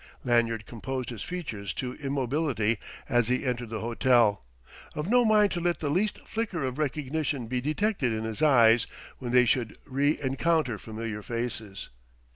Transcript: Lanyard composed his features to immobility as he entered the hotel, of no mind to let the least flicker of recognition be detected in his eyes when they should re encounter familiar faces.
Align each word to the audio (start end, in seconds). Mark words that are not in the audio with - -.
Lanyard 0.23 0.65
composed 0.65 1.11
his 1.11 1.21
features 1.21 1.73
to 1.75 1.93
immobility 1.97 2.79
as 3.07 3.27
he 3.27 3.45
entered 3.45 3.69
the 3.69 3.81
hotel, 3.81 4.43
of 4.95 5.11
no 5.11 5.23
mind 5.23 5.51
to 5.51 5.59
let 5.59 5.79
the 5.79 5.91
least 5.91 6.17
flicker 6.25 6.63
of 6.63 6.79
recognition 6.79 7.45
be 7.45 7.61
detected 7.61 8.11
in 8.11 8.23
his 8.23 8.41
eyes 8.41 8.87
when 9.19 9.31
they 9.31 9.45
should 9.45 9.77
re 9.85 10.17
encounter 10.19 10.79
familiar 10.79 11.21
faces. 11.21 11.89